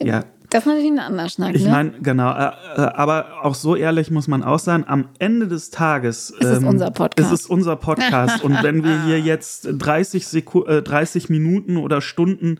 Ja, 0.00 0.24
das 0.52 0.64
ist 0.64 0.66
natürlich 0.66 0.90
ein 0.90 0.98
anderer 0.98 1.30
Schnack. 1.30 1.54
Ich 1.54 1.64
ne? 1.64 1.70
meine, 1.70 1.90
genau. 2.02 2.30
Äh, 2.30 2.50
äh, 2.76 2.80
aber 2.80 3.42
auch 3.42 3.54
so 3.54 3.74
ehrlich 3.74 4.10
muss 4.10 4.28
man 4.28 4.42
auch 4.42 4.58
sein. 4.58 4.84
Am 4.86 5.08
Ende 5.18 5.48
des 5.48 5.70
Tages 5.70 6.28
ist 6.28 6.44
ähm, 6.44 6.52
es 6.52 6.64
unser 6.64 6.90
Podcast. 6.90 7.32
Ist 7.32 7.40
es 7.40 7.46
unser 7.46 7.76
Podcast. 7.76 8.44
Und 8.44 8.62
wenn 8.62 8.84
wir 8.84 9.02
hier 9.04 9.18
jetzt 9.18 9.66
30, 9.72 10.26
Seku 10.26 10.64
äh, 10.64 10.82
30 10.82 11.30
Minuten 11.30 11.78
oder 11.78 12.02
Stunden 12.02 12.58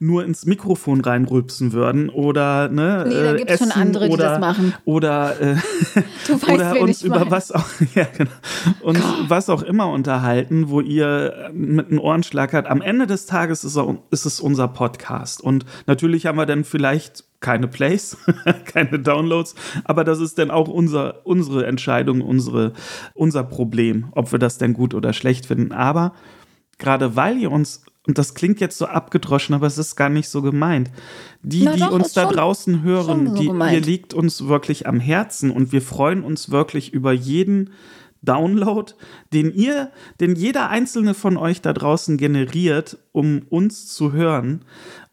nur 0.00 0.24
ins 0.24 0.46
Mikrofon 0.46 1.00
reinrülpsen 1.00 1.72
würden 1.72 2.08
oder 2.08 2.68
ne, 2.70 3.04
nee, 3.06 3.14
da 3.14 3.32
gibt's 3.34 3.52
essen 3.52 3.70
schon 3.70 3.82
andere, 3.82 4.08
oder, 4.08 4.16
die 4.16 4.22
das 4.22 4.40
machen. 4.40 4.74
oder, 4.84 5.40
äh, 5.40 5.54
du 6.26 6.32
weißt, 6.32 6.48
oder 6.48 6.80
uns 6.80 7.02
über 7.02 7.20
meine. 7.20 7.30
was 7.30 7.52
auch, 7.52 7.66
ja, 7.94 8.08
genau, 8.16 8.30
uns 8.80 8.98
was 9.28 9.48
auch 9.48 9.62
immer 9.62 9.90
unterhalten, 9.90 10.70
wo 10.70 10.80
ihr 10.80 11.50
mit 11.52 11.88
einem 11.88 12.00
Ohrenschlag 12.00 12.52
habt. 12.52 12.68
Am 12.68 12.82
Ende 12.82 13.06
des 13.06 13.26
Tages 13.26 13.62
ist, 13.62 13.76
er, 13.76 13.96
ist 14.10 14.26
es 14.26 14.40
unser 14.40 14.66
Podcast. 14.66 15.40
Und 15.40 15.64
natürlich 15.86 16.26
haben 16.26 16.36
wir 16.36 16.46
dann 16.46 16.64
vielleicht 16.64 17.27
keine 17.40 17.68
Plays, 17.68 18.16
keine 18.64 18.98
Downloads, 18.98 19.54
aber 19.84 20.04
das 20.04 20.20
ist 20.20 20.38
dann 20.38 20.50
auch 20.50 20.68
unser, 20.68 21.26
unsere 21.26 21.66
Entscheidung, 21.66 22.20
unsere, 22.20 22.72
unser 23.14 23.44
Problem, 23.44 24.08
ob 24.12 24.32
wir 24.32 24.38
das 24.38 24.58
denn 24.58 24.72
gut 24.72 24.94
oder 24.94 25.12
schlecht 25.12 25.46
finden. 25.46 25.72
Aber 25.72 26.14
gerade 26.78 27.16
weil 27.16 27.38
ihr 27.38 27.52
uns, 27.52 27.84
und 28.06 28.18
das 28.18 28.34
klingt 28.34 28.60
jetzt 28.60 28.78
so 28.78 28.86
abgedroschen, 28.86 29.54
aber 29.54 29.66
es 29.66 29.78
ist 29.78 29.96
gar 29.96 30.08
nicht 30.08 30.28
so 30.28 30.42
gemeint, 30.42 30.90
die, 31.42 31.64
Na 31.64 31.74
die 31.74 31.80
doch, 31.80 31.92
uns 31.92 32.12
da 32.12 32.24
schon, 32.24 32.32
draußen 32.34 32.82
hören, 32.82 33.36
so 33.36 33.42
die, 33.42 33.46
ihr 33.46 33.80
liegt 33.80 34.14
uns 34.14 34.48
wirklich 34.48 34.86
am 34.86 34.98
Herzen 34.98 35.50
und 35.50 35.72
wir 35.72 35.82
freuen 35.82 36.24
uns 36.24 36.50
wirklich 36.50 36.92
über 36.92 37.12
jeden 37.12 37.70
Download, 38.22 38.92
den 39.32 39.54
ihr, 39.54 39.92
den 40.20 40.34
jeder 40.34 40.70
einzelne 40.70 41.14
von 41.14 41.36
euch 41.36 41.60
da 41.62 41.72
draußen 41.72 42.16
generiert, 42.16 42.98
um 43.12 43.42
uns 43.48 43.86
zu 43.86 44.12
hören. 44.12 44.64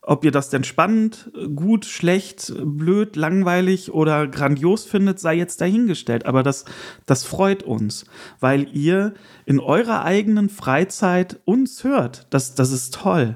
Ob 0.07 0.23
ihr 0.23 0.31
das 0.31 0.51
denn 0.51 0.63
spannend, 0.63 1.31
gut, 1.55 1.85
schlecht, 1.85 2.53
blöd, 2.63 3.15
langweilig 3.15 3.91
oder 3.91 4.27
grandios 4.27 4.85
findet, 4.85 5.19
sei 5.19 5.33
jetzt 5.33 5.61
dahingestellt. 5.61 6.27
Aber 6.27 6.43
das, 6.43 6.65
das 7.07 7.23
freut 7.23 7.63
uns, 7.63 8.05
weil 8.39 8.67
ihr 8.71 9.15
in 9.47 9.59
eurer 9.59 10.03
eigenen 10.05 10.49
Freizeit 10.49 11.39
uns 11.45 11.83
hört. 11.83 12.27
Das, 12.29 12.53
das 12.53 12.71
ist 12.71 12.93
toll. 12.93 13.35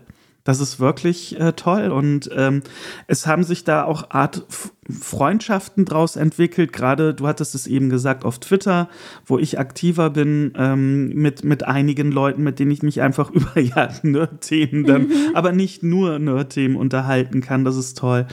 Das 0.49 0.59
ist 0.59 0.79
wirklich 0.79 1.39
äh, 1.39 1.53
toll 1.53 1.89
und 1.89 2.27
ähm, 2.35 2.63
es 3.05 3.27
haben 3.27 3.43
sich 3.43 3.65
da 3.65 3.83
auch 3.83 4.09
Art 4.09 4.47
Freundschaften 4.89 5.85
draus 5.85 6.15
entwickelt. 6.15 6.73
Gerade 6.73 7.13
du 7.13 7.27
hattest 7.27 7.53
es 7.53 7.67
eben 7.67 7.91
gesagt 7.91 8.25
auf 8.25 8.39
Twitter, 8.39 8.89
wo 9.27 9.37
ich 9.37 9.59
aktiver 9.59 10.09
bin 10.09 10.53
ähm, 10.57 11.09
mit 11.09 11.43
mit 11.43 11.67
einigen 11.67 12.11
Leuten, 12.11 12.41
mit 12.41 12.57
denen 12.57 12.71
ich 12.71 12.81
mich 12.81 12.99
einfach 12.99 13.29
über 13.31 13.59
ja 13.59 13.89
Nerd-Themen 14.01 14.85
dann, 14.85 15.03
mhm. 15.03 15.13
aber 15.35 15.51
nicht 15.51 15.83
nur 15.83 16.17
Nerd-Themen 16.17 16.77
unterhalten 16.77 17.41
kann. 17.41 17.63
Das 17.63 17.77
ist 17.77 17.99
toll. 17.99 18.25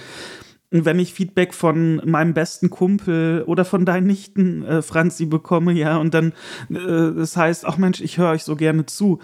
Und 0.72 0.86
wenn 0.86 0.98
ich 0.98 1.12
Feedback 1.12 1.52
von 1.52 2.00
meinem 2.06 2.32
besten 2.32 2.70
Kumpel 2.70 3.44
oder 3.46 3.66
von 3.66 3.84
deinen 3.84 4.06
Nichten, 4.06 4.64
äh, 4.64 4.80
Franzi, 4.80 5.26
bekomme, 5.26 5.72
ja, 5.74 5.98
und 5.98 6.14
dann 6.14 6.32
äh, 6.70 7.12
das 7.14 7.36
heißt, 7.36 7.66
ach 7.66 7.76
Mensch, 7.76 8.00
ich 8.00 8.16
höre 8.16 8.30
euch 8.30 8.42
so 8.42 8.56
gerne 8.56 8.86
zu, 8.86 9.20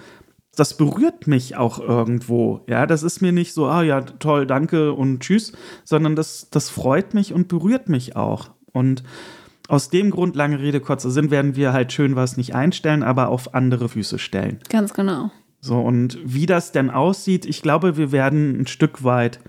das 0.54 0.76
berührt 0.76 1.26
mich 1.26 1.56
auch 1.56 1.78
irgendwo. 1.78 2.60
Ja, 2.68 2.86
das 2.86 3.02
ist 3.02 3.22
mir 3.22 3.32
nicht 3.32 3.54
so, 3.54 3.66
ah 3.66 3.82
ja, 3.82 4.02
toll, 4.02 4.46
danke 4.46 4.92
und 4.92 5.20
tschüss, 5.20 5.52
sondern 5.84 6.14
das, 6.14 6.48
das 6.50 6.68
freut 6.68 7.14
mich 7.14 7.32
und 7.32 7.48
berührt 7.48 7.88
mich 7.88 8.16
auch. 8.16 8.50
Und 8.72 9.02
aus 9.68 9.88
dem 9.88 10.10
Grund, 10.10 10.36
lange 10.36 10.58
Rede, 10.58 10.80
kurzer 10.80 11.10
Sinn, 11.10 11.30
werden 11.30 11.56
wir 11.56 11.72
halt 11.72 11.92
schön 11.92 12.16
was 12.16 12.36
nicht 12.36 12.54
einstellen, 12.54 13.02
aber 13.02 13.28
auf 13.28 13.54
andere 13.54 13.88
Füße 13.88 14.18
stellen. 14.18 14.58
Ganz 14.68 14.92
genau. 14.92 15.30
So, 15.60 15.80
und 15.80 16.18
wie 16.24 16.46
das 16.46 16.72
denn 16.72 16.90
aussieht, 16.90 17.46
ich 17.46 17.62
glaube, 17.62 17.96
wir 17.96 18.12
werden 18.12 18.60
ein 18.60 18.66
Stück 18.66 19.04
weit, 19.04 19.40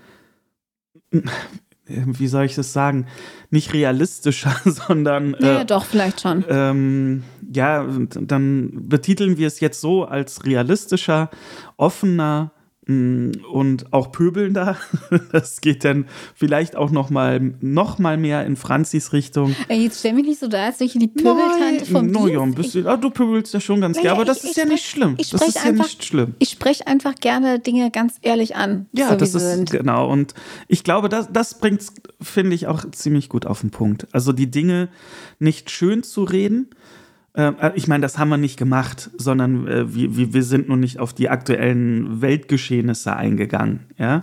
wie 1.86 2.28
soll 2.28 2.46
ich 2.46 2.54
das 2.54 2.72
sagen, 2.72 3.06
nicht 3.50 3.72
realistischer, 3.72 4.56
sondern. 4.64 5.36
Ja, 5.38 5.60
äh, 5.60 5.64
doch, 5.64 5.84
vielleicht 5.84 6.20
schon. 6.20 6.44
Ähm, 6.48 7.24
ja, 7.52 7.86
dann 8.20 8.88
betiteln 8.88 9.36
wir 9.36 9.46
es 9.46 9.60
jetzt 9.60 9.80
so 9.80 10.04
als 10.04 10.44
realistischer, 10.44 11.30
offener, 11.76 12.52
und 12.86 13.92
auch 13.92 14.12
pöbelnder. 14.12 14.76
Das 15.32 15.60
geht 15.60 15.84
dann 15.84 16.06
vielleicht 16.34 16.76
auch 16.76 16.90
noch 16.90 17.10
mal, 17.10 17.40
noch 17.60 17.98
mal 17.98 18.16
mehr 18.16 18.44
in 18.46 18.56
Franzis 18.56 19.12
Richtung. 19.12 19.54
Ey, 19.68 19.84
jetzt 19.84 20.00
stell 20.00 20.12
mich 20.12 20.26
nicht 20.26 20.40
so 20.40 20.48
da, 20.48 20.66
als 20.66 20.80
ich 20.80 20.92
die 20.92 21.08
Pöbeltante 21.08 21.86
vom 21.86 22.06
no, 22.06 22.26
ja, 22.26 22.40
ein 22.40 22.54
bisschen. 22.54 22.86
Ah, 22.86 22.96
du 22.96 23.10
pöbelst 23.10 23.54
ja 23.54 23.60
schon 23.60 23.80
ganz 23.80 23.96
gerne, 23.96 24.12
aber 24.12 24.24
das 24.24 24.44
ich, 24.44 24.50
ist 24.50 24.56
ja 24.56 24.64
nicht 24.64 24.84
schlimm. 24.84 25.14
Ich 25.18 25.30
das 25.30 25.48
ist 25.48 25.56
einfach, 25.56 25.66
ja 25.66 25.82
nicht 25.82 26.04
schlimm. 26.04 26.34
Ich 26.38 26.50
spreche 26.50 26.86
einfach 26.86 27.14
gerne 27.16 27.58
Dinge 27.58 27.90
ganz 27.90 28.16
ehrlich 28.22 28.56
an. 28.56 28.86
Ja, 28.92 29.10
so 29.10 29.16
das 29.16 29.34
ist 29.34 29.42
sind. 29.42 29.70
genau. 29.70 30.10
Und 30.10 30.34
ich 30.68 30.84
glaube, 30.84 31.08
das, 31.08 31.28
das 31.32 31.58
bringt 31.58 31.82
finde 32.24 32.54
ich, 32.54 32.66
auch 32.66 32.84
ziemlich 32.90 33.28
gut 33.28 33.46
auf 33.46 33.60
den 33.60 33.70
Punkt. 33.70 34.06
Also 34.12 34.32
die 34.32 34.50
Dinge 34.50 34.88
nicht 35.38 35.70
schön 35.70 36.02
zu 36.02 36.24
reden, 36.24 36.68
ich 37.74 37.88
meine, 37.88 38.02
das 38.02 38.16
haben 38.16 38.28
wir 38.28 38.36
nicht 38.36 38.56
gemacht, 38.56 39.10
sondern 39.18 39.66
äh, 39.66 39.92
wir, 39.92 40.32
wir 40.32 40.42
sind 40.44 40.68
nun 40.68 40.78
nicht 40.78 41.00
auf 41.00 41.12
die 41.12 41.28
aktuellen 41.28 42.22
Weltgeschehnisse 42.22 43.16
eingegangen. 43.16 43.80
Ja? 43.98 44.22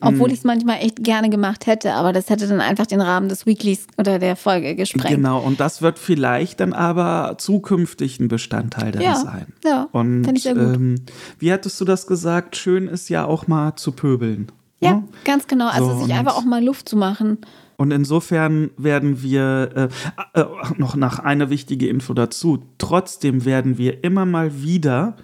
Obwohl 0.00 0.28
hm. 0.28 0.32
ich 0.32 0.38
es 0.38 0.44
manchmal 0.44 0.78
echt 0.78 1.04
gerne 1.04 1.28
gemacht 1.28 1.66
hätte, 1.66 1.92
aber 1.92 2.14
das 2.14 2.30
hätte 2.30 2.48
dann 2.48 2.62
einfach 2.62 2.86
den 2.86 3.02
Rahmen 3.02 3.28
des 3.28 3.44
Weeklies 3.44 3.86
oder 3.98 4.18
der 4.18 4.36
Folge 4.36 4.74
gesprengt. 4.74 5.16
Genau, 5.16 5.38
und 5.40 5.60
das 5.60 5.82
wird 5.82 5.98
vielleicht 5.98 6.60
dann 6.60 6.72
aber 6.72 7.34
zukünftig 7.36 8.20
ein 8.20 8.28
Bestandteil 8.28 8.92
da 8.92 9.00
ja, 9.00 9.16
sein. 9.16 9.48
Ja, 9.62 9.88
und 9.92 10.26
ich 10.34 10.44
sehr 10.44 10.54
gut. 10.54 10.76
Ähm, 10.76 10.94
wie 11.38 11.52
hattest 11.52 11.78
du 11.78 11.84
das 11.84 12.06
gesagt? 12.06 12.56
Schön 12.56 12.88
ist 12.88 13.10
ja 13.10 13.26
auch 13.26 13.46
mal 13.46 13.76
zu 13.76 13.92
pöbeln. 13.92 14.50
Ja, 14.80 14.90
ja? 14.90 15.02
ganz 15.24 15.46
genau. 15.46 15.68
Also 15.68 15.92
so, 15.92 16.04
sich 16.04 16.14
einfach 16.14 16.36
auch 16.36 16.44
mal 16.44 16.64
Luft 16.64 16.88
zu 16.88 16.96
machen. 16.96 17.36
Und 17.76 17.90
insofern 17.90 18.70
werden 18.76 19.22
wir, 19.22 19.90
äh, 20.34 20.40
äh, 20.40 20.46
noch 20.78 20.96
nach 20.96 21.18
einer 21.18 21.50
wichtige 21.50 21.88
Info 21.88 22.14
dazu, 22.14 22.64
trotzdem 22.78 23.44
werden 23.44 23.78
wir 23.78 24.02
immer 24.02 24.24
mal 24.24 24.62
wieder 24.62 25.16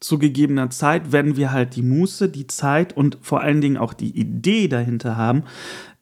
zu 0.00 0.18
gegebener 0.18 0.68
Zeit, 0.68 1.12
wenn 1.12 1.36
wir 1.36 1.50
halt 1.52 1.76
die 1.76 1.82
Muße, 1.82 2.28
die 2.28 2.46
Zeit 2.46 2.94
und 2.94 3.18
vor 3.22 3.40
allen 3.40 3.62
Dingen 3.62 3.78
auch 3.78 3.94
die 3.94 4.18
Idee 4.18 4.68
dahinter 4.68 5.16
haben, 5.16 5.44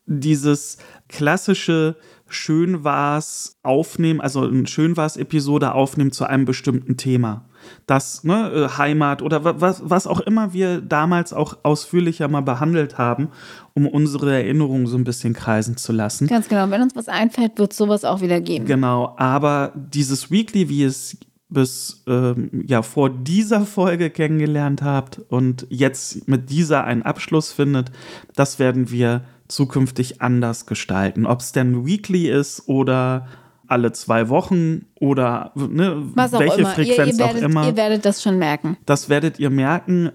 dieses 0.07 0.79
klassische 1.09 1.97
Schön 2.27 2.83
war's 2.83 3.59
aufnehmen, 3.63 4.21
also 4.21 4.45
ein 4.45 4.67
Schön 4.67 4.97
war's 4.97 5.17
Episode 5.17 5.75
aufnehmen 5.75 6.13
zu 6.13 6.25
einem 6.25 6.47
bestimmten 6.47 6.97
Thema. 6.97 7.49
Das, 7.87 8.25
ne, 8.25 8.51
äh, 8.51 8.79
Heimat 8.79 9.23
oder 9.23 9.61
was, 9.61 9.83
was 9.85 10.07
auch 10.07 10.21
immer 10.21 10.53
wir 10.53 10.81
damals 10.81 11.33
auch 11.33 11.59
ausführlicher 11.63 12.29
mal 12.29 12.43
behandelt 12.43 12.99
haben, 12.99 13.29
um 13.75 13.87
unsere 13.87 14.33
Erinnerungen 14.33 14.87
so 14.87 14.97
ein 14.97 15.05
bisschen 15.05 15.33
kreisen 15.35 15.77
zu 15.77 15.93
lassen. 15.93 16.27
Ganz 16.27 16.49
genau. 16.49 16.71
Wenn 16.71 16.83
uns 16.83 16.97
was 16.97 17.09
einfällt, 17.09 17.59
wird 17.59 17.73
sowas 17.73 18.05
auch 18.05 18.21
wieder 18.21 18.41
geben. 18.41 18.67
Genau. 18.67 19.15
Aber 19.17 19.73
dieses 19.75 20.31
Weekly, 20.31 20.69
wie 20.69 20.85
es 20.85 21.17
bis 21.53 22.03
ähm, 22.07 22.65
ja 22.67 22.83
vor 22.83 23.11
dieser 23.11 23.67
Folge 23.67 24.11
kennengelernt 24.11 24.83
habt 24.83 25.21
und 25.29 25.67
jetzt 25.69 26.27
mit 26.27 26.51
dieser 26.51 26.85
einen 26.85 27.03
Abschluss 27.03 27.53
findet, 27.53 27.93
das 28.35 28.59
werden 28.59 28.91
wir 28.91 29.23
zukünftig 29.49 30.23
anders 30.23 30.67
gestalten. 30.67 31.27
Ob 31.27 31.41
es 31.41 31.53
denn 31.53 31.87
weekly 31.87 32.31
ist 32.31 32.69
oder 32.69 33.27
alle 33.73 33.93
zwei 33.93 34.29
Wochen 34.29 34.87
oder 35.01 35.53
ne, 35.55 36.05
welche. 36.15 36.67
Frequenz 36.67 36.89
ihr, 36.89 36.97
ihr 36.97 37.19
werdet, 37.19 37.23
auch 37.23 37.49
immer. 37.49 37.67
Ihr 37.67 37.77
werdet 37.77 38.05
das 38.05 38.23
schon 38.23 38.39
merken. 38.39 38.77
Das 38.87 39.09
werdet 39.09 39.39
ihr 39.41 39.51
merken. 39.51 40.13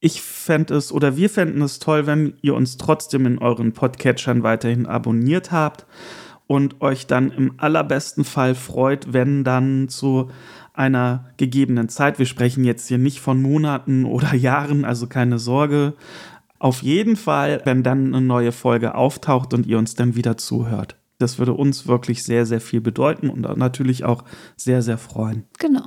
ich 0.00 0.20
fände 0.20 0.74
es 0.74 0.90
oder 0.92 1.16
wir 1.16 1.30
fänden 1.30 1.62
es 1.62 1.78
toll, 1.78 2.06
wenn 2.06 2.34
ihr 2.42 2.54
uns 2.54 2.76
trotzdem 2.76 3.26
in 3.26 3.38
euren 3.38 3.72
Podcatchern 3.72 4.42
weiterhin 4.42 4.86
abonniert 4.86 5.52
habt 5.52 5.86
und 6.46 6.80
euch 6.80 7.06
dann 7.06 7.30
im 7.30 7.54
allerbesten 7.58 8.24
Fall 8.24 8.54
freut, 8.54 9.12
wenn 9.12 9.44
dann 9.44 9.88
zu 9.88 10.30
einer 10.74 11.30
gegebenen 11.36 11.88
Zeit, 11.88 12.18
wir 12.18 12.26
sprechen 12.26 12.64
jetzt 12.64 12.88
hier 12.88 12.98
nicht 12.98 13.20
von 13.20 13.40
Monaten 13.40 14.04
oder 14.04 14.34
Jahren, 14.34 14.84
also 14.84 15.06
keine 15.06 15.38
Sorge, 15.38 15.94
auf 16.58 16.82
jeden 16.82 17.16
Fall, 17.16 17.60
wenn 17.64 17.82
dann 17.82 18.14
eine 18.14 18.24
neue 18.24 18.52
Folge 18.52 18.94
auftaucht 18.94 19.54
und 19.54 19.66
ihr 19.66 19.78
uns 19.78 19.94
dann 19.94 20.16
wieder 20.16 20.36
zuhört. 20.36 20.96
Das 21.24 21.38
würde 21.38 21.54
uns 21.54 21.86
wirklich 21.86 22.22
sehr, 22.22 22.44
sehr 22.44 22.60
viel 22.60 22.82
bedeuten 22.82 23.30
und 23.30 23.40
natürlich 23.56 24.04
auch 24.04 24.24
sehr, 24.58 24.82
sehr 24.82 24.98
freuen. 24.98 25.44
Genau. 25.58 25.86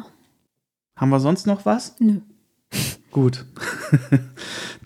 Haben 0.95 1.09
wir 1.09 1.19
sonst 1.19 1.45
noch 1.45 1.63
was? 1.63 1.95
Nö. 1.99 2.21
Gut. 3.11 3.45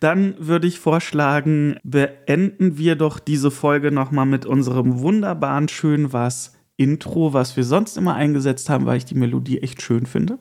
Dann 0.02 0.36
würde 0.40 0.68
ich 0.68 0.78
vorschlagen, 0.78 1.78
beenden 1.84 2.78
wir 2.78 2.98
doch 2.98 3.20
diese 3.20 3.50
Folge 3.50 3.94
nochmal 3.94 4.26
mit 4.26 4.46
unserem 4.46 5.00
wunderbaren 5.00 5.70
Schön 5.70 6.12
was 6.12 6.54
Intro, 6.76 7.32
was 7.32 7.56
wir 7.56 7.64
sonst 7.64 7.96
immer 7.96 8.16
eingesetzt 8.16 8.70
haben, 8.70 8.86
weil 8.86 8.98
ich 8.98 9.06
die 9.06 9.16
Melodie 9.16 9.62
echt 9.62 9.82
schön 9.82 10.06
finde. 10.06 10.40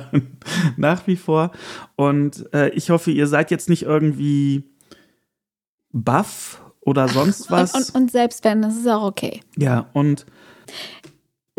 Nach 0.76 1.06
wie 1.06 1.16
vor. 1.16 1.52
Und 1.96 2.52
äh, 2.52 2.68
ich 2.70 2.90
hoffe, 2.90 3.10
ihr 3.10 3.26
seid 3.26 3.50
jetzt 3.50 3.70
nicht 3.70 3.84
irgendwie 3.84 4.64
baff 5.92 6.60
oder 6.80 7.08
sonst 7.08 7.50
was. 7.50 7.74
Und, 7.74 7.80
und, 7.80 7.94
und 7.94 8.10
selbst 8.10 8.44
wenn, 8.44 8.62
das 8.62 8.76
ist 8.76 8.88
auch 8.88 9.02
okay. 9.02 9.40
Ja, 9.56 9.86
und 9.92 10.26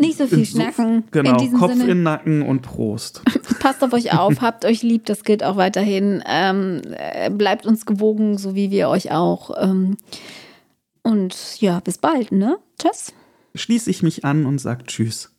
nicht 0.02 0.18
so 0.18 0.26
viel 0.26 0.44
schnacken. 0.44 1.04
Genau, 1.12 1.36
Kopf 1.58 1.74
Sinne. 1.74 1.92
in 1.92 2.02
Nacken 2.02 2.42
und 2.42 2.62
Prost. 2.62 3.22
Passt 3.60 3.84
auf 3.84 3.92
euch 3.92 4.12
auf, 4.18 4.40
habt 4.40 4.64
euch 4.64 4.82
lieb, 4.82 5.06
das 5.06 5.22
gilt 5.22 5.44
auch 5.44 5.56
weiterhin. 5.56 6.22
Ähm, 6.26 6.82
äh, 6.90 7.30
bleibt 7.30 7.66
uns 7.66 7.86
gewogen, 7.86 8.36
so 8.36 8.56
wie 8.56 8.70
wir 8.70 8.88
euch 8.88 9.12
auch. 9.12 9.50
Ähm, 9.62 9.96
und 11.02 11.60
ja, 11.60 11.80
bis 11.80 11.98
bald, 11.98 12.32
ne? 12.32 12.58
Tschüss. 12.80 13.12
Schließe 13.54 13.90
ich 13.90 14.02
mich 14.02 14.24
an 14.24 14.44
und 14.44 14.58
sage 14.58 14.84
Tschüss. 14.84 15.31